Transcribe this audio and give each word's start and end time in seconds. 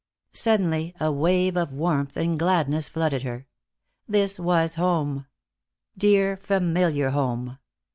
Suddenly 0.33 0.95
a 0.99 1.11
wave 1.11 1.55
of 1.55 1.71
warmth 1.71 2.17
and 2.17 2.39
gladness 2.39 2.89
flooded 2.89 3.21
her. 3.21 3.45
This 4.09 4.39
was 4.39 4.73
home. 4.73 5.27
Dear, 5.95 6.35
familiar 6.37 7.11
home. 7.11 7.59